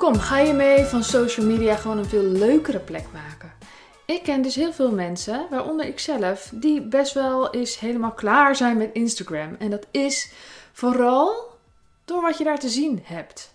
Kom, 0.00 0.18
ga 0.18 0.38
je 0.38 0.52
mee 0.52 0.84
van 0.84 1.02
social 1.04 1.46
media 1.46 1.76
gewoon 1.76 1.98
een 1.98 2.04
veel 2.04 2.22
leukere 2.22 2.78
plek 2.78 3.06
maken? 3.12 3.52
Ik 4.06 4.22
ken 4.22 4.42
dus 4.42 4.54
heel 4.54 4.72
veel 4.72 4.92
mensen, 4.92 5.46
waaronder 5.50 5.86
ikzelf, 5.86 6.50
die 6.54 6.82
best 6.82 7.14
wel 7.14 7.50
eens 7.50 7.78
helemaal 7.78 8.12
klaar 8.12 8.56
zijn 8.56 8.76
met 8.76 8.90
Instagram. 8.92 9.56
En 9.58 9.70
dat 9.70 9.86
is 9.90 10.32
vooral 10.72 11.58
door 12.04 12.22
wat 12.22 12.38
je 12.38 12.44
daar 12.44 12.58
te 12.58 12.68
zien 12.68 13.00
hebt. 13.02 13.54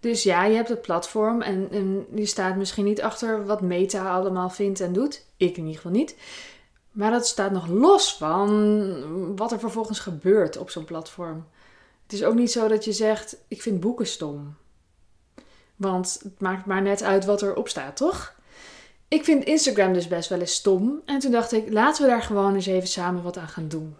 Dus 0.00 0.22
ja, 0.22 0.44
je 0.44 0.54
hebt 0.54 0.68
het 0.68 0.82
platform 0.82 1.42
en, 1.42 1.68
en 1.70 2.06
je 2.14 2.26
staat 2.26 2.56
misschien 2.56 2.84
niet 2.84 3.02
achter 3.02 3.46
wat 3.46 3.60
Meta 3.60 4.10
allemaal 4.10 4.50
vindt 4.50 4.80
en 4.80 4.92
doet. 4.92 5.26
Ik 5.36 5.56
in 5.56 5.62
ieder 5.62 5.76
geval 5.76 5.92
niet. 5.92 6.16
Maar 6.92 7.10
dat 7.10 7.26
staat 7.26 7.52
nog 7.52 7.66
los 7.66 8.16
van 8.16 9.36
wat 9.36 9.52
er 9.52 9.58
vervolgens 9.58 9.98
gebeurt 9.98 10.56
op 10.56 10.70
zo'n 10.70 10.84
platform. 10.84 11.46
Het 12.02 12.12
is 12.12 12.24
ook 12.24 12.34
niet 12.34 12.52
zo 12.52 12.68
dat 12.68 12.84
je 12.84 12.92
zegt: 12.92 13.36
Ik 13.48 13.62
vind 13.62 13.80
boeken 13.80 14.06
stom. 14.06 14.56
Want 15.76 16.20
het 16.22 16.40
maakt 16.40 16.66
maar 16.66 16.82
net 16.82 17.02
uit 17.02 17.24
wat 17.24 17.42
erop 17.42 17.68
staat, 17.68 17.96
toch? 17.96 18.34
Ik 19.08 19.24
vind 19.24 19.44
Instagram 19.44 19.92
dus 19.92 20.08
best 20.08 20.28
wel 20.28 20.40
eens 20.40 20.54
stom. 20.54 21.00
En 21.04 21.18
toen 21.18 21.30
dacht 21.30 21.52
ik: 21.52 21.72
laten 21.72 22.04
we 22.04 22.10
daar 22.10 22.22
gewoon 22.22 22.54
eens 22.54 22.66
even 22.66 22.88
samen 22.88 23.22
wat 23.22 23.36
aan 23.36 23.48
gaan 23.48 23.68
doen. 23.68 23.96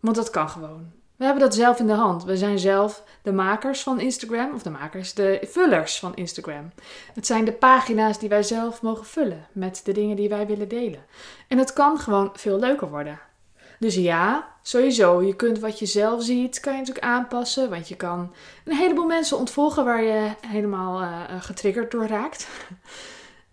Want 0.00 0.16
dat 0.16 0.30
kan 0.30 0.48
gewoon. 0.48 0.92
We 1.16 1.24
hebben 1.24 1.42
dat 1.42 1.54
zelf 1.54 1.78
in 1.78 1.86
de 1.86 1.92
hand. 1.92 2.24
We 2.24 2.36
zijn 2.36 2.58
zelf 2.58 3.02
de 3.22 3.32
makers 3.32 3.82
van 3.82 4.00
Instagram, 4.00 4.54
of 4.54 4.62
de 4.62 4.70
makers, 4.70 5.14
de 5.14 5.40
vullers 5.42 5.98
van 5.98 6.16
Instagram. 6.16 6.72
Het 7.14 7.26
zijn 7.26 7.44
de 7.44 7.52
pagina's 7.52 8.18
die 8.18 8.28
wij 8.28 8.42
zelf 8.42 8.82
mogen 8.82 9.06
vullen 9.06 9.46
met 9.52 9.80
de 9.84 9.92
dingen 9.92 10.16
die 10.16 10.28
wij 10.28 10.46
willen 10.46 10.68
delen. 10.68 11.04
En 11.48 11.58
het 11.58 11.72
kan 11.72 11.98
gewoon 11.98 12.30
veel 12.32 12.58
leuker 12.58 12.90
worden. 12.90 13.18
Dus 13.78 13.94
ja, 13.94 14.48
sowieso, 14.62 15.22
je 15.22 15.36
kunt 15.36 15.58
wat 15.58 15.78
je 15.78 15.86
zelf 15.86 16.22
ziet, 16.22 16.60
kan 16.60 16.72
je 16.72 16.78
natuurlijk 16.78 17.06
aanpassen. 17.06 17.70
Want 17.70 17.88
je 17.88 17.96
kan 17.96 18.34
een 18.64 18.76
heleboel 18.76 19.06
mensen 19.06 19.38
ontvolgen 19.38 19.84
waar 19.84 20.02
je 20.02 20.30
helemaal 20.46 21.02
uh, 21.02 21.20
getriggerd 21.40 21.90
door 21.90 22.06
raakt. 22.06 22.48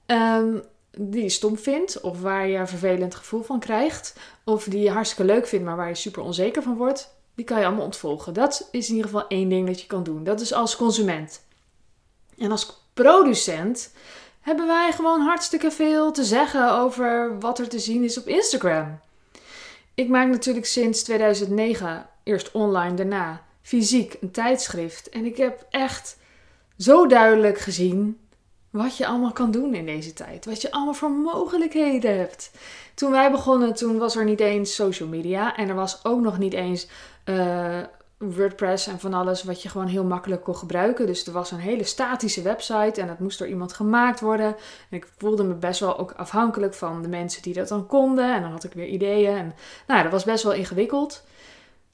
um, 0.08 0.64
die 0.98 1.24
je 1.24 1.30
stom 1.30 1.58
vindt, 1.58 2.02
of 2.02 2.22
waar 2.22 2.48
je 2.48 2.58
een 2.58 2.68
vervelend 2.68 3.16
gevoel 3.16 3.44
van 3.44 3.60
krijgt. 3.60 4.16
Of 4.44 4.64
die 4.64 4.82
je 4.82 4.92
hartstikke 4.92 5.34
leuk 5.34 5.48
vindt, 5.48 5.66
maar 5.66 5.76
waar 5.76 5.88
je 5.88 5.96
super 5.96 6.22
onzeker 6.22 6.64
van 6.64 6.78
wordt. 6.78 7.16
Die 7.36 7.46
kan 7.46 7.60
je 7.60 7.66
allemaal 7.66 7.86
ontvolgen. 7.86 8.34
Dat 8.34 8.68
is 8.72 8.90
in 8.90 8.96
ieder 8.96 9.12
geval 9.12 9.28
één 9.28 9.50
ding 9.50 9.68
dat 9.68 9.82
je 9.82 9.88
kan 9.88 10.04
doen. 10.04 10.24
Dat 10.24 10.42
is 10.42 10.54
als 10.54 10.76
consument. 10.76 11.42
En 12.38 12.52
als 12.52 12.88
producent 12.94 13.94
hebben 14.42 14.68
wij 14.68 14.92
gewoon 14.92 15.22
hartstikke 15.22 15.72
veel 15.72 16.12
te 16.12 16.24
zeggen 16.24 16.72
over 16.72 17.40
wat 17.40 17.60
er 17.60 17.70
te 17.70 17.80
zien 17.80 18.04
is 18.04 18.18
op 18.18 18.28
Instagram. 18.28 19.00
Ik 19.96 20.10
maak 20.10 20.28
natuurlijk 20.28 20.66
sinds 20.66 21.04
2009, 21.04 22.06
eerst 22.24 22.52
online, 22.52 22.94
daarna 22.94 23.42
fysiek 23.62 24.18
een 24.22 24.32
tijdschrift. 24.32 25.10
En 25.10 25.26
ik 25.26 25.38
heb 25.38 25.66
echt 25.70 26.18
zo 26.78 27.08
duidelijk 27.08 27.60
gezien 27.60 28.18
wat 28.70 28.98
je 28.98 29.08
allemaal 29.08 29.32
kan 29.32 29.52
doen 29.52 29.74
in 29.74 29.86
deze 29.86 30.14
tijd. 30.14 30.46
Wat 30.46 30.62
je 30.62 30.72
allemaal 30.72 30.94
voor 30.94 31.12
mogelijkheden 31.12 32.18
hebt. 32.18 32.52
Toen 32.94 33.12
wij 33.12 33.32
begonnen, 33.32 33.74
toen 33.74 33.98
was 33.98 34.16
er 34.16 34.26
niet 34.26 34.40
eens 34.40 34.76
social 34.76 35.10
media. 35.10 35.56
En 35.56 35.70
er 35.70 35.76
was 35.76 36.06
ook 36.06 36.22
nog 36.22 36.38
niet 36.38 36.54
eens 36.54 36.88
uh, 37.26 37.80
WordPress 38.32 38.88
en 38.88 39.00
van 39.00 39.14
alles 39.14 39.44
wat 39.44 39.62
je 39.62 39.70
gewoon 39.70 39.88
heel 39.88 40.04
makkelijk 40.04 40.44
kon 40.44 40.56
gebruiken. 40.56 41.06
Dus 41.06 41.26
er 41.26 41.34
was 41.34 41.52
een 41.52 41.60
hele 41.60 41.84
statische 41.84 42.42
website 42.42 43.02
en 43.02 43.08
dat 43.08 43.20
moest 43.20 43.40
door 43.40 43.48
iemand 43.48 43.74
gemaakt 43.74 44.20
worden. 44.20 44.48
En 44.90 44.98
ik 44.98 45.08
voelde 45.18 45.44
me 45.44 45.54
best 45.54 45.80
wel 45.80 45.98
ook 45.98 46.12
afhankelijk 46.12 46.74
van 46.74 47.02
de 47.02 47.08
mensen 47.08 47.42
die 47.42 47.54
dat 47.54 47.68
dan 47.68 47.88
konden. 47.88 48.36
En 48.36 48.42
dan 48.42 48.52
had 48.52 48.64
ik 48.64 48.74
weer 48.74 48.88
ideeën. 48.88 49.38
En 49.38 49.56
nou 49.88 50.04
dat 50.04 50.12
was 50.12 50.24
best 50.24 50.44
wel 50.44 50.54
ingewikkeld. 50.54 51.24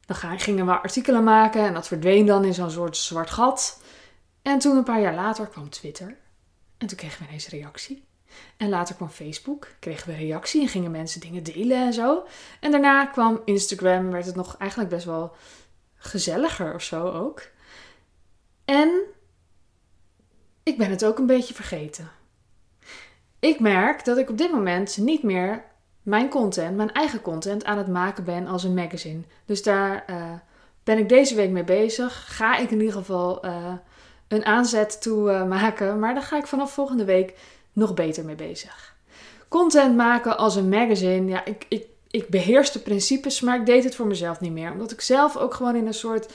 Dan 0.06 0.40
gingen 0.40 0.66
we 0.66 0.72
artikelen 0.72 1.24
maken 1.24 1.62
en 1.62 1.74
dat 1.74 1.88
verdween 1.88 2.26
dan 2.26 2.46
in 2.46 2.54
zo'n 2.54 2.72
soort 2.72 2.98
zwart 2.98 3.30
gat. 3.30 3.82
En 4.42 4.60
toen 4.60 4.78
een 4.78 4.84
paar 4.84 5.02
jaar 5.02 5.16
later 5.16 5.48
kwam 5.48 5.70
Twitter. 5.70 6.18
En 6.78 6.88
toen 6.88 6.98
kregen 6.98 7.20
we 7.20 7.28
ineens 7.28 7.48
reactie. 7.48 8.08
En 8.58 8.70
later 8.70 8.96
kwam 8.96 9.10
Facebook, 9.10 9.68
kregen 9.80 10.10
we 10.10 10.16
reactie 10.16 10.62
en 10.62 10.68
gingen 10.68 10.92
mensen 10.92 11.22
dingen 11.22 11.44
delen 11.44 11.78
en 11.78 11.94
zo. 11.94 12.26
En 12.60 12.72
daarna 12.72 13.06
kwam 13.06 13.42
Instagram, 13.46 14.12
werd 14.12 14.26
het 14.26 14.36
nog 14.36 14.56
eigenlijk 14.58 14.90
best 14.90 15.06
wel 15.06 15.36
gezelliger 16.00 16.74
of 16.74 16.84
zo 16.84 17.12
ook. 17.12 17.42
En 18.66 19.02
ik 20.64 20.78
ben 20.78 20.90
het 20.90 21.06
ook 21.06 21.18
een 21.18 21.26
beetje 21.26 21.54
vergeten. 21.54 22.12
Ik 23.40 23.60
merk 23.60 24.06
dat 24.06 24.18
ik 24.18 24.30
op 24.30 24.38
dit 24.38 24.52
moment 24.52 24.98
niet 24.98 25.24
meer 25.24 25.64
mijn 26.02 26.30
content, 26.30 26.76
mijn 26.76 26.92
eigen 26.92 27.22
content 27.22 27.66
aan 27.66 27.78
het 27.78 27.88
maken 27.88 28.24
ben 28.24 28.48
als 28.48 28.64
een 28.64 28.74
magazine. 28.74 29.22
Dus 29.46 29.64
daar 29.64 30.06
uh, 30.10 30.32
ben 30.84 30.98
ik 30.98 31.10
deze 31.10 31.36
week 31.36 31.50
mee 31.50 31.64
bezig. 31.64 32.38
Ga 32.38 32.58
ik 32.58 32.72
in 32.72 32.80
ieder 32.80 32.94
geval 32.94 33.46
uh, 33.46 33.74
een 34.28 34.46
aanzet 34.46 35.02
toe 35.02 35.32
uh, 35.32 35.46
maken. 35.46 36.00
Maar 36.00 36.14
daar 36.14 36.24
ga 36.24 36.38
ik 36.38 36.48
vanaf 36.48 36.74
volgende 36.74 37.06
week 37.06 37.38
nog 37.74 37.94
beter 37.94 38.26
mee 38.26 38.36
bezig. 38.36 38.96
Content 39.48 39.96
maken 39.96 40.38
als 40.38 40.56
een 40.56 40.70
magazine. 40.70 41.30
Ja, 41.30 41.46
ik, 41.46 41.66
ik, 41.70 41.86
ik 42.12 42.28
beheers 42.28 42.72
de 42.72 42.80
principes, 42.80 43.42
maar 43.42 43.60
ik 43.60 43.66
deed 43.66 43.84
het 43.84 43.96
voor 43.96 44.08
mezelf 44.08 44.40
niet 44.40 44.52
meer. 44.52 44.72
Omdat 44.72 44.92
ik 44.92 45.02
zelf 45.02 45.38
ook 45.38 45.54
gewoon 45.54 45.76
in 45.76 45.88
een 45.88 45.94
soort 45.94 46.32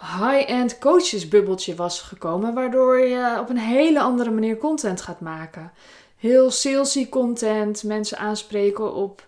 high-end 0.00 0.78
coachesbubbeltje 0.78 1.74
was 1.74 2.00
gekomen. 2.00 2.54
Waardoor 2.54 2.98
je 2.98 3.36
op 3.40 3.48
een 3.48 3.58
hele 3.58 4.00
andere 4.00 4.30
manier 4.30 4.56
content 4.56 5.00
gaat 5.00 5.20
maken. 5.20 5.72
Heel 6.16 6.50
salesy 6.50 7.08
content, 7.08 7.82
mensen 7.82 8.18
aanspreken 8.18 8.94
op 8.94 9.26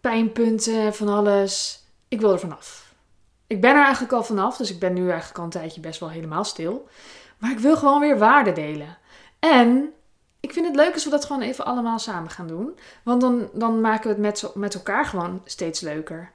pijnpunten 0.00 0.94
van 0.94 1.08
alles. 1.08 1.82
Ik 2.08 2.20
wil 2.20 2.32
er 2.32 2.38
vanaf. 2.38 2.92
Ik 3.46 3.60
ben 3.60 3.70
er 3.70 3.84
eigenlijk 3.84 4.12
al 4.12 4.24
vanaf, 4.24 4.56
dus 4.56 4.70
ik 4.70 4.78
ben 4.78 4.92
nu 4.92 5.08
eigenlijk 5.08 5.38
al 5.38 5.44
een 5.44 5.50
tijdje 5.50 5.80
best 5.80 6.00
wel 6.00 6.10
helemaal 6.10 6.44
stil. 6.44 6.88
Maar 7.38 7.50
ik 7.50 7.58
wil 7.58 7.76
gewoon 7.76 8.00
weer 8.00 8.18
waarde 8.18 8.52
delen. 8.52 8.98
En 9.38 9.92
ik 10.44 10.52
vind 10.52 10.66
het 10.66 10.76
leuk 10.76 10.92
als 10.92 11.04
we 11.04 11.10
dat 11.10 11.24
gewoon 11.24 11.42
even 11.42 11.64
allemaal 11.64 11.98
samen 11.98 12.30
gaan 12.30 12.46
doen. 12.46 12.78
Want 13.02 13.20
dan, 13.20 13.48
dan 13.52 13.80
maken 13.80 14.02
we 14.02 14.08
het 14.08 14.18
met, 14.18 14.54
met 14.54 14.74
elkaar 14.74 15.06
gewoon 15.06 15.42
steeds 15.44 15.80
leuker. 15.80 16.32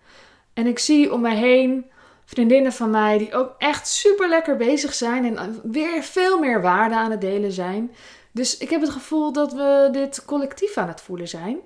En 0.53 0.67
ik 0.67 0.79
zie 0.79 1.13
om 1.13 1.21
me 1.21 1.35
heen 1.35 1.85
vriendinnen 2.25 2.73
van 2.73 2.89
mij 2.89 3.17
die 3.17 3.33
ook 3.33 3.55
echt 3.57 3.87
super 3.87 4.29
lekker 4.29 4.55
bezig 4.57 4.93
zijn. 4.93 5.37
En 5.37 5.59
weer 5.63 6.03
veel 6.03 6.39
meer 6.39 6.61
waarde 6.61 6.95
aan 6.95 7.11
het 7.11 7.21
delen 7.21 7.51
zijn. 7.51 7.91
Dus 8.31 8.57
ik 8.57 8.69
heb 8.69 8.81
het 8.81 8.89
gevoel 8.89 9.33
dat 9.33 9.53
we 9.53 9.89
dit 9.91 10.25
collectief 10.25 10.77
aan 10.77 10.87
het 10.87 11.01
voelen 11.01 11.27
zijn. 11.27 11.57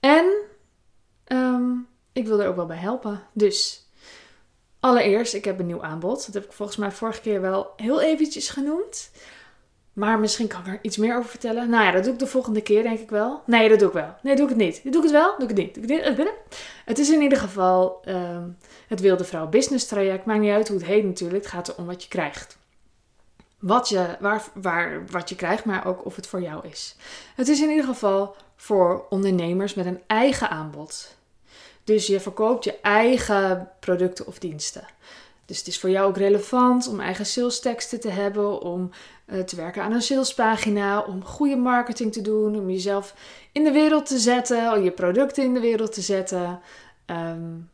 En 0.00 0.26
um, 1.26 1.88
ik 2.12 2.26
wil 2.26 2.40
er 2.40 2.48
ook 2.48 2.56
wel 2.56 2.66
bij 2.66 2.76
helpen. 2.76 3.22
Dus 3.32 3.86
allereerst, 4.80 5.34
ik 5.34 5.44
heb 5.44 5.58
een 5.58 5.66
nieuw 5.66 5.82
aanbod. 5.82 6.26
Dat 6.26 6.34
heb 6.34 6.44
ik 6.44 6.52
volgens 6.52 6.78
mij 6.78 6.90
vorige 6.90 7.20
keer 7.20 7.40
wel 7.40 7.72
heel 7.76 8.00
eventjes 8.00 8.48
genoemd. 8.48 9.10
Maar 9.98 10.18
misschien 10.18 10.46
kan 10.46 10.60
ik 10.60 10.66
er 10.66 10.78
iets 10.82 10.96
meer 10.96 11.16
over 11.16 11.30
vertellen. 11.30 11.70
Nou 11.70 11.84
ja, 11.84 11.90
dat 11.90 12.04
doe 12.04 12.12
ik 12.12 12.18
de 12.18 12.26
volgende 12.26 12.60
keer, 12.62 12.82
denk 12.82 12.98
ik 12.98 13.10
wel. 13.10 13.42
Nee, 13.46 13.68
dat 13.68 13.78
doe 13.78 13.88
ik 13.88 13.94
wel. 13.94 14.14
Nee, 14.22 14.36
doe 14.36 14.44
ik 14.44 14.50
het 14.50 14.58
niet. 14.58 14.82
Doe 14.82 14.96
ik 14.96 15.02
het 15.02 15.10
wel? 15.10 15.34
Doe 15.38 15.48
ik 15.48 15.56
het 15.56 15.56
niet. 15.56 15.74
Doe 15.74 15.98
ik 15.98 16.04
het 16.04 16.18
niet? 16.18 16.34
Het 16.84 16.98
is 16.98 17.10
in 17.10 17.22
ieder 17.22 17.38
geval 17.38 18.02
um, 18.08 18.56
het 18.88 19.00
Wilde 19.00 19.24
Vrouw 19.24 19.48
Business 19.48 19.86
Traject. 19.86 20.24
Maakt 20.24 20.40
niet 20.40 20.52
uit 20.52 20.68
hoe 20.68 20.76
het 20.76 20.86
heet 20.86 21.04
natuurlijk. 21.04 21.42
Het 21.42 21.52
gaat 21.52 21.68
erom 21.68 21.86
wat 21.86 22.02
je 22.02 22.08
krijgt. 22.08 22.58
Wat 23.58 23.88
je, 23.88 24.16
waar, 24.20 24.42
waar, 24.54 25.06
wat 25.10 25.28
je 25.28 25.34
krijgt, 25.34 25.64
maar 25.64 25.86
ook 25.86 26.04
of 26.04 26.16
het 26.16 26.26
voor 26.26 26.42
jou 26.42 26.68
is. 26.68 26.96
Het 27.36 27.48
is 27.48 27.60
in 27.60 27.70
ieder 27.70 27.84
geval 27.84 28.36
voor 28.56 29.06
ondernemers 29.08 29.74
met 29.74 29.86
een 29.86 30.00
eigen 30.06 30.50
aanbod. 30.50 31.16
Dus 31.84 32.06
je 32.06 32.20
verkoopt 32.20 32.64
je 32.64 32.80
eigen 32.80 33.70
producten 33.80 34.26
of 34.26 34.38
diensten. 34.38 34.86
Dus 35.48 35.58
het 35.58 35.66
is 35.66 35.78
voor 35.78 35.90
jou 35.90 36.08
ook 36.08 36.16
relevant 36.16 36.88
om 36.88 37.00
eigen 37.00 37.26
sales 37.26 37.60
teksten 37.60 38.00
te 38.00 38.10
hebben, 38.10 38.60
om 38.60 38.90
uh, 39.26 39.40
te 39.40 39.56
werken 39.56 39.82
aan 39.82 39.92
een 39.92 40.02
salespagina, 40.02 41.00
om 41.00 41.24
goede 41.24 41.56
marketing 41.56 42.12
te 42.12 42.20
doen, 42.20 42.56
om 42.56 42.70
jezelf 42.70 43.14
in 43.52 43.64
de 43.64 43.70
wereld 43.70 44.06
te 44.06 44.18
zetten, 44.18 44.72
om 44.72 44.82
je 44.82 44.90
producten 44.90 45.44
in 45.44 45.54
de 45.54 45.60
wereld 45.60 45.92
te 45.92 46.00
zetten. 46.00 46.60
Um, 47.06 47.70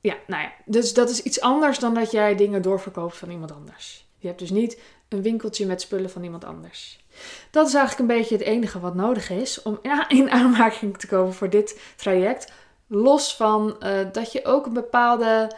ja, 0.00 0.14
nou 0.26 0.42
ja, 0.42 0.52
dus 0.64 0.94
dat 0.94 1.10
is 1.10 1.22
iets 1.22 1.40
anders 1.40 1.78
dan 1.78 1.94
dat 1.94 2.10
jij 2.10 2.34
dingen 2.34 2.62
doorverkoopt 2.62 3.16
van 3.16 3.30
iemand 3.30 3.52
anders. 3.52 4.06
Je 4.18 4.26
hebt 4.26 4.38
dus 4.38 4.50
niet 4.50 4.80
een 5.08 5.22
winkeltje 5.22 5.66
met 5.66 5.80
spullen 5.80 6.10
van 6.10 6.24
iemand 6.24 6.44
anders. 6.44 7.04
Dat 7.50 7.66
is 7.66 7.74
eigenlijk 7.74 8.10
een 8.10 8.16
beetje 8.18 8.36
het 8.36 8.46
enige 8.46 8.80
wat 8.80 8.94
nodig 8.94 9.30
is 9.30 9.62
om 9.62 9.78
in 10.08 10.30
aanmaking 10.30 10.98
te 10.98 11.06
komen 11.06 11.34
voor 11.34 11.50
dit 11.50 11.80
traject. 11.96 12.52
Los 12.86 13.36
van 13.36 13.76
uh, 13.80 13.90
dat 14.12 14.32
je 14.32 14.44
ook 14.44 14.66
een 14.66 14.72
bepaalde 14.72 15.50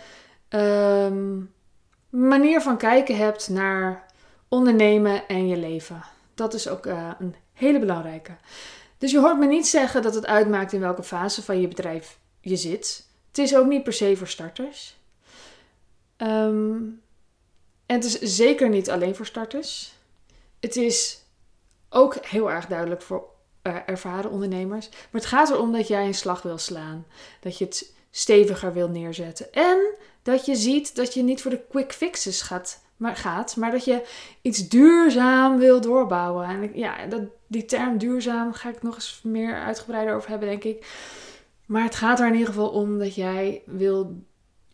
um, 0.49 1.55
manier 2.09 2.61
van 2.61 2.77
kijken 2.77 3.17
hebt 3.17 3.49
naar 3.49 4.07
ondernemen 4.49 5.29
en 5.29 5.49
je 5.49 5.57
leven. 5.57 6.03
Dat 6.35 6.55
is 6.55 6.69
ook 6.69 6.87
uh, 6.87 7.11
een 7.19 7.35
hele 7.53 7.79
belangrijke. 7.79 8.37
Dus 8.99 9.11
je 9.11 9.19
hoort 9.19 9.39
me 9.39 9.47
niet 9.47 9.67
zeggen 9.67 10.03
dat 10.03 10.15
het 10.15 10.27
uitmaakt 10.27 10.73
in 10.73 10.81
welke 10.81 11.03
fase 11.03 11.43
van 11.43 11.61
je 11.61 11.69
bedrijf 11.69 12.19
je 12.41 12.57
zit. 12.57 13.07
Het 13.29 13.39
is 13.39 13.57
ook 13.57 13.67
niet 13.67 13.83
per 13.83 13.93
se 13.93 14.17
voor 14.17 14.29
starters. 14.29 14.97
En 16.17 17.03
het 17.87 18.05
is 18.05 18.19
zeker 18.21 18.69
niet 18.69 18.91
alleen 18.91 19.15
voor 19.15 19.27
starters. 19.27 19.95
Het 20.61 20.77
is 20.77 21.23
ook 21.89 22.27
heel 22.27 22.51
erg 22.51 22.67
duidelijk 22.67 23.03
voor 23.03 23.25
uh, 23.63 23.77
ervaren 23.87 24.31
ondernemers. 24.31 24.89
Maar 24.89 25.21
het 25.21 25.27
gaat 25.27 25.51
erom 25.51 25.73
dat 25.73 25.89
jij 25.89 26.07
een 26.07 26.15
slag 26.15 26.43
wil 26.43 26.59
slaan. 26.59 27.07
Dat 27.41 27.59
je 27.59 27.65
het 27.65 27.93
steviger 28.17 28.73
wil 28.73 28.89
neerzetten. 28.89 29.53
En 29.53 29.79
dat 30.23 30.47
je 30.47 30.55
ziet 30.55 30.97
dat 30.97 31.15
je 31.15 31.23
niet 31.23 31.43
voor 31.43 31.51
de 31.51 31.65
quick 31.69 31.93
fixes 31.93 32.43
gaat 32.43 32.85
maar, 32.97 33.17
gaat, 33.17 33.57
maar 33.57 33.71
dat 33.71 33.85
je 33.85 34.07
iets 34.43 34.69
duurzaam 34.69 35.59
wil 35.59 35.81
doorbouwen. 35.81 36.47
En 36.47 36.71
ja, 36.75 37.07
dat, 37.07 37.23
die 37.47 37.65
term 37.65 37.99
duurzaam 37.99 38.53
ga 38.53 38.69
ik 38.69 38.83
nog 38.83 38.95
eens 38.95 39.21
meer 39.23 39.55
uitgebreider 39.55 40.15
over 40.15 40.31
hebben, 40.31 40.49
denk 40.49 40.65
ik. 40.65 40.87
Maar 41.67 41.83
het 41.83 41.95
gaat 41.95 42.21
er 42.21 42.27
in 42.27 42.33
ieder 42.33 42.49
geval 42.49 42.69
om 42.69 42.99
dat 42.99 43.15
jij 43.15 43.63
wil, 43.67 44.23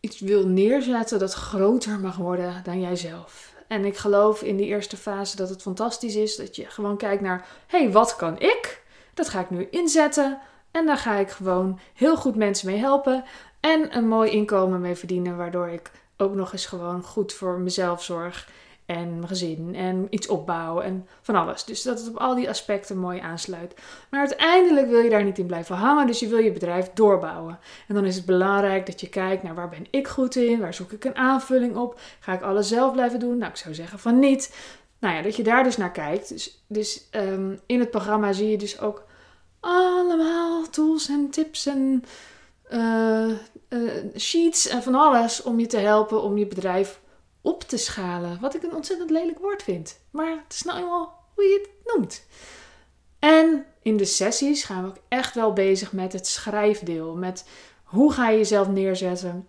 iets 0.00 0.21
wil 0.21 0.47
neerzetten 0.47 1.19
dat 1.19 1.33
groter 1.33 1.99
mag 1.99 2.17
worden 2.17 2.61
dan 2.65 2.81
jijzelf. 2.81 3.55
En 3.69 3.85
ik 3.85 3.97
geloof 3.97 4.43
in 4.43 4.56
die 4.56 4.67
eerste 4.67 4.97
fase 4.97 5.37
dat 5.37 5.49
het 5.49 5.62
fantastisch 5.62 6.17
is 6.17 6.37
dat 6.37 6.56
je 6.56 6.67
gewoon 6.67 6.97
kijkt 6.97 7.23
naar: 7.23 7.47
hé, 7.67 7.79
hey, 7.79 7.93
wat 7.93 8.17
kan 8.17 8.41
ik? 8.41 8.83
Dat 9.15 9.29
ga 9.29 9.41
ik 9.41 9.50
nu 9.50 9.69
inzetten. 9.71 10.39
En 10.72 10.86
daar 10.86 10.96
ga 10.96 11.16
ik 11.16 11.30
gewoon 11.30 11.78
heel 11.94 12.16
goed 12.16 12.36
mensen 12.36 12.70
mee 12.70 12.78
helpen. 12.78 13.24
En 13.60 13.96
een 13.96 14.08
mooi 14.08 14.30
inkomen 14.30 14.80
mee 14.80 14.94
verdienen, 14.94 15.36
waardoor 15.36 15.69
ik 15.69 15.90
ook 16.16 16.34
nog 16.34 16.52
eens 16.52 16.66
gewoon 16.66 17.02
goed 17.02 17.32
voor 17.32 17.58
mezelf 17.58 18.02
zorg 18.02 18.48
en 18.86 19.14
mijn 19.14 19.28
gezin 19.28 19.74
en 19.74 20.06
iets 20.10 20.28
opbouwen 20.28 20.84
en 20.84 21.08
van 21.22 21.34
alles. 21.34 21.64
Dus 21.64 21.82
dat 21.82 21.98
het 21.98 22.08
op 22.08 22.16
al 22.16 22.34
die 22.34 22.48
aspecten 22.48 22.98
mooi 22.98 23.20
aansluit. 23.20 23.74
Maar 24.10 24.20
uiteindelijk 24.20 24.88
wil 24.88 25.00
je 25.00 25.10
daar 25.10 25.24
niet 25.24 25.38
in 25.38 25.46
blijven 25.46 25.76
hangen, 25.76 26.06
dus 26.06 26.20
je 26.20 26.28
wil 26.28 26.38
je 26.38 26.52
bedrijf 26.52 26.90
doorbouwen. 26.94 27.58
En 27.88 27.94
dan 27.94 28.04
is 28.04 28.16
het 28.16 28.26
belangrijk 28.26 28.86
dat 28.86 29.00
je 29.00 29.08
kijkt 29.08 29.42
naar 29.42 29.54
waar 29.54 29.69
ben 29.69 29.86
ik 29.90 30.08
goed 30.08 30.36
in, 30.36 30.60
waar 30.60 30.74
zoek 30.74 30.92
ik 30.92 31.04
een 31.04 31.16
aanvulling 31.16 31.76
op, 31.76 32.00
ga 32.20 32.32
ik 32.32 32.42
alles 32.42 32.69
zelf 32.69 32.92
blijven 32.92 33.19
doen? 33.19 33.38
Nou, 33.38 33.50
ik 33.50 33.56
zou 33.56 33.74
zeggen 33.74 33.98
van 33.98 34.19
niet. 34.19 34.54
Nou 34.98 35.14
ja, 35.14 35.22
dat 35.22 35.36
je 35.36 35.42
daar 35.42 35.64
dus 35.64 35.76
naar 35.76 35.92
kijkt. 35.92 36.28
Dus, 36.28 36.64
dus 36.66 37.08
um, 37.10 37.60
in 37.66 37.80
het 37.80 37.90
programma 37.90 38.32
zie 38.32 38.50
je 38.50 38.58
dus 38.58 38.80
ook 38.80 39.04
allemaal 39.62 40.69
tools 40.70 41.09
en 41.09 41.31
tips 41.31 41.67
en 41.67 42.05
uh, 42.73 43.29
uh, 43.69 43.93
sheets 44.17 44.69
en 44.69 44.82
van 44.82 44.94
alles 44.94 45.43
om 45.43 45.61
je 45.61 45.67
te 45.67 45.76
helpen 45.76 46.23
om 46.23 46.38
je 46.38 46.47
bedrijf 46.47 47.00
op 47.41 47.62
te 47.62 47.76
schalen. 47.76 48.38
Wat 48.41 48.55
ik 48.55 48.62
een 48.62 48.75
ontzettend 48.75 49.11
lelijk 49.11 49.38
woord 49.38 49.62
vind. 49.62 49.99
Maar 50.11 50.31
het 50.31 50.53
is 50.53 50.62
nou 50.62 50.79
eenmaal 50.79 51.25
hoe 51.35 51.44
je 51.44 51.61
het 51.62 51.94
noemt. 51.94 52.26
En 53.19 53.67
in 53.82 53.97
de 53.97 54.05
sessies 54.05 54.64
gaan 54.64 54.82
we 54.82 54.88
ook 54.88 55.03
echt 55.09 55.35
wel 55.35 55.53
bezig 55.53 55.93
met 55.93 56.12
het 56.12 56.26
schrijfdeel. 56.26 57.15
Met 57.15 57.49
hoe 57.85 58.12
ga 58.12 58.29
je 58.29 58.38
jezelf 58.38 58.69
neerzetten? 58.69 59.49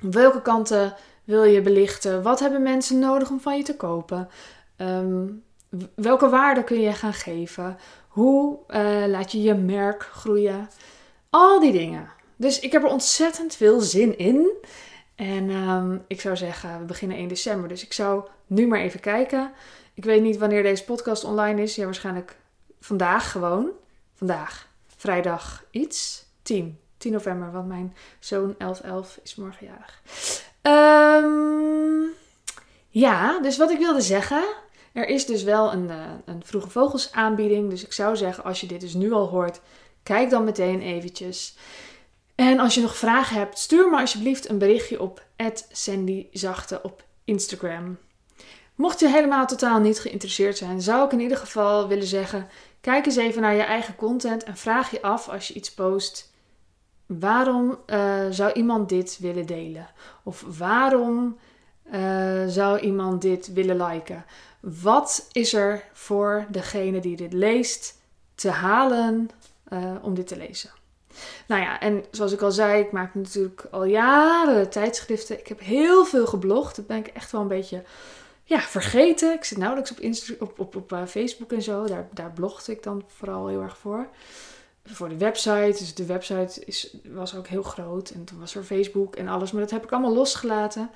Welke 0.00 0.42
kanten 0.42 0.94
wil 1.24 1.42
je 1.42 1.62
belichten? 1.62 2.22
Wat 2.22 2.40
hebben 2.40 2.62
mensen 2.62 2.98
nodig 2.98 3.30
om 3.30 3.40
van 3.40 3.56
je 3.56 3.62
te 3.62 3.76
kopen? 3.76 4.28
Um, 4.76 5.44
welke 5.94 6.28
waarde 6.28 6.64
kun 6.64 6.80
je 6.80 6.92
gaan 6.92 7.12
geven? 7.12 7.76
Hoe 8.12 8.58
uh, 8.68 9.04
laat 9.06 9.32
je 9.32 9.42
je 9.42 9.54
merk 9.54 10.02
groeien? 10.02 10.68
Al 11.30 11.60
die 11.60 11.72
dingen. 11.72 12.08
Dus 12.36 12.60
ik 12.60 12.72
heb 12.72 12.82
er 12.82 12.88
ontzettend 12.88 13.54
veel 13.54 13.80
zin 13.80 14.18
in. 14.18 14.50
En 15.14 15.50
um, 15.50 16.04
ik 16.06 16.20
zou 16.20 16.36
zeggen, 16.36 16.78
we 16.78 16.84
beginnen 16.84 17.16
1 17.16 17.28
december. 17.28 17.68
Dus 17.68 17.84
ik 17.84 17.92
zou 17.92 18.24
nu 18.46 18.66
maar 18.66 18.80
even 18.80 19.00
kijken. 19.00 19.52
Ik 19.94 20.04
weet 20.04 20.22
niet 20.22 20.38
wanneer 20.38 20.62
deze 20.62 20.84
podcast 20.84 21.24
online 21.24 21.62
is. 21.62 21.74
Ja, 21.74 21.84
waarschijnlijk 21.84 22.36
vandaag 22.80 23.30
gewoon. 23.30 23.70
Vandaag. 24.14 24.68
Vrijdag 24.96 25.64
iets. 25.70 26.24
10. 26.42 26.78
10 26.96 27.12
november, 27.12 27.52
want 27.52 27.68
mijn 27.68 27.96
zoon 28.18 28.54
11-11 28.54 28.56
is 29.22 29.34
morgen 29.34 29.66
jarig. 29.66 30.02
Um, 30.62 32.10
ja, 32.88 33.40
dus 33.40 33.56
wat 33.56 33.70
ik 33.70 33.78
wilde 33.78 34.00
zeggen. 34.00 34.44
Er 34.92 35.08
is 35.08 35.26
dus 35.26 35.42
wel 35.42 35.72
een, 35.72 35.88
uh, 35.88 36.10
een 36.24 36.44
vroege 36.44 36.70
vogels 36.70 37.12
aanbieding. 37.12 37.70
Dus 37.70 37.84
ik 37.84 37.92
zou 37.92 38.16
zeggen, 38.16 38.44
als 38.44 38.60
je 38.60 38.66
dit 38.66 38.80
dus 38.80 38.94
nu 38.94 39.12
al 39.12 39.28
hoort, 39.28 39.60
kijk 40.02 40.30
dan 40.30 40.44
meteen 40.44 40.80
eventjes. 40.80 41.56
En 42.34 42.58
als 42.58 42.74
je 42.74 42.80
nog 42.80 42.96
vragen 42.96 43.36
hebt, 43.36 43.58
stuur 43.58 43.90
me 43.90 44.00
alsjeblieft 44.00 44.48
een 44.48 44.58
berichtje 44.58 45.00
op 45.00 45.22
@sandyzachte 45.70 46.80
op 46.82 47.04
Instagram. 47.24 47.98
Mocht 48.74 49.00
je 49.00 49.08
helemaal 49.08 49.46
totaal 49.46 49.80
niet 49.80 50.00
geïnteresseerd 50.00 50.56
zijn, 50.56 50.82
zou 50.82 51.04
ik 51.04 51.12
in 51.12 51.20
ieder 51.20 51.36
geval 51.36 51.88
willen 51.88 52.06
zeggen: 52.06 52.48
kijk 52.80 53.06
eens 53.06 53.16
even 53.16 53.42
naar 53.42 53.54
je 53.54 53.62
eigen 53.62 53.96
content 53.96 54.44
en 54.44 54.56
vraag 54.56 54.90
je 54.90 55.02
af 55.02 55.28
als 55.28 55.48
je 55.48 55.54
iets 55.54 55.74
post. 55.74 56.32
Waarom 57.06 57.78
uh, 57.86 58.26
zou 58.30 58.52
iemand 58.52 58.88
dit 58.88 59.18
willen 59.20 59.46
delen? 59.46 59.88
Of 60.22 60.44
waarom 60.58 61.36
uh, 61.94 62.46
zou 62.46 62.78
iemand 62.78 63.22
dit 63.22 63.52
willen 63.52 63.82
liken? 63.82 64.24
Wat 64.62 65.28
is 65.32 65.52
er 65.52 65.84
voor 65.92 66.46
degene 66.48 67.00
die 67.00 67.16
dit 67.16 67.32
leest 67.32 67.98
te 68.34 68.50
halen 68.50 69.30
uh, 69.72 69.94
om 70.02 70.14
dit 70.14 70.26
te 70.26 70.36
lezen? 70.36 70.70
Nou 71.46 71.62
ja, 71.62 71.80
en 71.80 72.04
zoals 72.10 72.32
ik 72.32 72.42
al 72.42 72.52
zei, 72.52 72.82
ik 72.82 72.92
maak 72.92 73.14
natuurlijk 73.14 73.66
al 73.70 73.84
jaren 73.84 74.70
tijdschriften. 74.70 75.38
Ik 75.38 75.46
heb 75.46 75.60
heel 75.60 76.04
veel 76.04 76.26
geblogd. 76.26 76.76
Dat 76.76 76.86
ben 76.86 76.96
ik 76.96 77.06
echt 77.06 77.32
wel 77.32 77.40
een 77.40 77.48
beetje 77.48 77.82
ja, 78.44 78.60
vergeten. 78.60 79.32
Ik 79.32 79.44
zit 79.44 79.58
nauwelijks 79.58 79.90
op, 79.90 79.98
op, 80.40 80.58
op, 80.58 80.76
op 80.76 80.92
uh, 80.92 81.06
Facebook 81.06 81.52
en 81.52 81.62
zo. 81.62 81.84
Daar, 81.84 82.08
daar 82.12 82.32
blogde 82.32 82.72
ik 82.72 82.82
dan 82.82 83.04
vooral 83.06 83.46
heel 83.46 83.62
erg 83.62 83.78
voor. 83.78 84.08
Voor 84.84 85.08
de 85.08 85.18
website. 85.18 85.76
Dus 85.78 85.94
de 85.94 86.06
website 86.06 86.64
is, 86.64 86.96
was 87.04 87.36
ook 87.36 87.46
heel 87.46 87.62
groot. 87.62 88.10
En 88.10 88.24
toen 88.24 88.40
was 88.40 88.54
er 88.54 88.64
Facebook 88.64 89.16
en 89.16 89.28
alles. 89.28 89.52
Maar 89.52 89.62
dat 89.62 89.70
heb 89.70 89.84
ik 89.84 89.92
allemaal 89.92 90.14
losgelaten. 90.14 90.90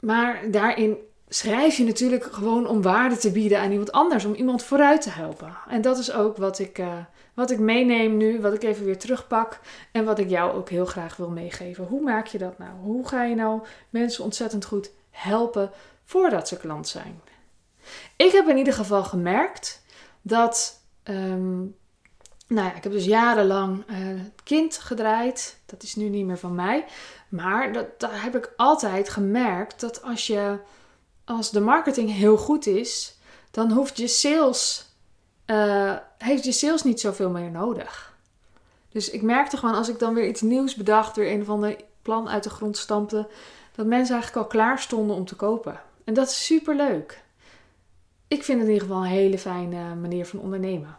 Maar 0.00 0.50
daarin 0.50 0.96
schrijf 1.34 1.76
je 1.76 1.84
natuurlijk 1.84 2.24
gewoon 2.24 2.66
om 2.66 2.82
waarde 2.82 3.16
te 3.16 3.32
bieden 3.32 3.60
aan 3.60 3.70
iemand 3.70 3.92
anders. 3.92 4.24
Om 4.24 4.34
iemand 4.34 4.62
vooruit 4.62 5.02
te 5.02 5.10
helpen. 5.10 5.56
En 5.68 5.82
dat 5.82 5.98
is 5.98 6.12
ook 6.12 6.36
wat 6.36 6.58
ik... 6.58 6.78
Uh, 6.78 6.98
wat 7.34 7.50
ik 7.50 7.58
meeneem 7.58 8.16
nu, 8.16 8.40
wat 8.40 8.54
ik 8.54 8.62
even 8.62 8.84
weer 8.84 8.98
terugpak 8.98 9.60
en 9.92 10.04
wat 10.04 10.18
ik 10.18 10.30
jou 10.30 10.52
ook 10.52 10.68
heel 10.68 10.86
graag 10.86 11.16
wil 11.16 11.30
meegeven. 11.30 11.84
Hoe 11.84 12.00
maak 12.00 12.26
je 12.26 12.38
dat 12.38 12.58
nou? 12.58 12.70
Hoe 12.82 13.08
ga 13.08 13.24
je 13.24 13.34
nou 13.34 13.62
mensen 13.90 14.24
ontzettend 14.24 14.64
goed 14.64 14.90
helpen 15.10 15.70
voordat 16.04 16.48
ze 16.48 16.56
klant 16.56 16.88
zijn? 16.88 17.20
Ik 18.16 18.32
heb 18.32 18.48
in 18.48 18.56
ieder 18.56 18.72
geval 18.72 19.04
gemerkt 19.04 19.82
dat. 20.22 20.80
Um, 21.04 21.76
nou 22.46 22.68
ja, 22.68 22.74
ik 22.74 22.82
heb 22.82 22.92
dus 22.92 23.04
jarenlang 23.04 23.84
uh, 23.90 24.20
kind 24.44 24.78
gedraaid. 24.78 25.60
Dat 25.66 25.82
is 25.82 25.94
nu 25.94 26.08
niet 26.08 26.26
meer 26.26 26.38
van 26.38 26.54
mij. 26.54 26.84
Maar 27.28 27.72
dat, 27.72 28.00
daar 28.00 28.22
heb 28.22 28.36
ik 28.36 28.52
altijd 28.56 29.08
gemerkt 29.08 29.80
dat 29.80 30.02
als 30.02 30.26
je. 30.26 30.58
Als 31.36 31.50
de 31.50 31.60
marketing 31.60 32.12
heel 32.12 32.36
goed 32.36 32.66
is, 32.66 33.16
dan 33.50 33.70
hoeft 33.70 33.96
je 33.96 34.06
sales 34.06 34.90
uh, 35.46 35.96
heeft 36.18 36.44
je 36.44 36.52
sales 36.52 36.82
niet 36.82 37.00
zoveel 37.00 37.30
meer 37.30 37.50
nodig. 37.50 38.16
Dus 38.90 39.10
ik 39.10 39.22
merkte 39.22 39.56
gewoon 39.56 39.74
als 39.74 39.88
ik 39.88 39.98
dan 39.98 40.14
weer 40.14 40.28
iets 40.28 40.40
nieuws 40.40 40.74
bedacht, 40.74 41.16
weer 41.16 41.32
een 41.32 41.40
of 41.40 41.48
ander 41.48 41.76
plan 42.02 42.28
uit 42.28 42.42
de 42.42 42.50
grond 42.50 42.76
stampte, 42.76 43.28
dat 43.74 43.86
mensen 43.86 44.14
eigenlijk 44.14 44.44
al 44.44 44.50
klaar 44.50 44.78
stonden 44.78 45.16
om 45.16 45.24
te 45.24 45.36
kopen. 45.36 45.80
En 46.04 46.14
dat 46.14 46.28
is 46.28 46.44
super 46.44 46.76
leuk. 46.76 47.22
Ik 48.28 48.44
vind 48.44 48.58
het 48.58 48.68
in 48.68 48.74
ieder 48.74 48.88
geval 48.88 49.04
een 49.04 49.10
hele 49.10 49.38
fijne 49.38 49.94
manier 49.94 50.26
van 50.26 50.40
ondernemen. 50.40 50.98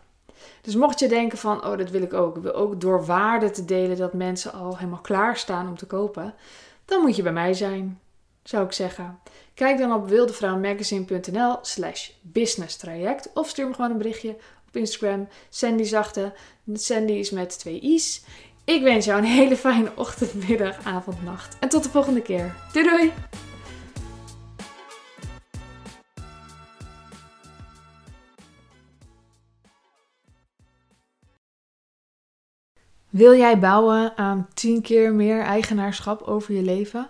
Dus 0.62 0.75
mocht 0.75 1.00
je 1.00 1.08
denken 1.08 1.38
van, 1.38 1.66
oh 1.66 1.78
dat 1.78 1.90
wil 1.90 2.02
ik 2.02 2.13
ook. 2.13 2.36
Ik 2.36 2.42
wil 2.42 2.54
ook 2.54 2.82
door 2.82 3.06
waarde 3.06 3.52
te 3.52 3.66
delen 3.66 3.98
dat 3.98 4.13
mensen 4.13 4.54
al 4.54 4.78
helemaal 4.78 5.02
klaar 5.02 5.38
staan 5.38 5.68
om 5.68 5.78
te 5.78 5.86
kopen. 5.86 6.34
Dan 6.86 7.02
moet 7.02 7.16
je 7.16 7.24
bij 7.24 7.34
mij 7.34 7.54
zijn, 7.54 8.00
zou 8.44 8.66
ik 8.66 8.72
zeggen. 8.72 9.20
Kijk 9.54 9.78
dan 9.78 9.94
op 9.94 10.10
wildevrouwmagazine.nl 10.10 11.58
slash 11.62 12.10
business 12.22 12.76
traject 12.76 13.30
of 13.34 13.50
stuur 13.50 13.68
me 13.68 13.74
gewoon 13.74 13.92
een 13.92 13.98
berichtje 13.98 14.36
op 14.68 14.76
Instagram. 14.76 15.28
Sandy 15.50 15.84
Zachte. 15.84 16.34
Sandy 16.74 17.12
is 17.12 17.30
met 17.30 17.60
twee 17.60 17.80
i's. 17.80 18.24
Ik 18.66 18.82
wens 18.82 19.06
jou 19.06 19.20
een 19.20 19.28
hele 19.28 19.58
fijne 19.58 19.92
ochtend, 19.96 20.48
middag, 20.48 20.86
avond, 20.86 21.24
nacht. 21.24 21.58
En 21.60 21.70
tot 21.70 21.84
de 21.84 21.90
volgende 21.90 22.22
keer. 22.22 22.56
Doei 22.74 22.86
doei! 22.86 23.14
Wil 33.10 33.36
jij 33.36 33.60
bouwen 33.60 34.18
aan 34.18 34.48
10 34.54 34.82
keer 34.82 35.14
meer 35.14 35.42
eigenaarschap 35.42 36.22
over 36.22 36.54
je 36.54 36.62
leven? 36.62 37.10